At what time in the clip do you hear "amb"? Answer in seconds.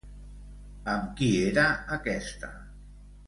0.93-1.11